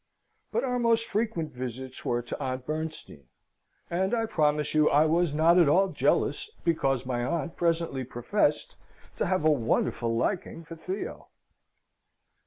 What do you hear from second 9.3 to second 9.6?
a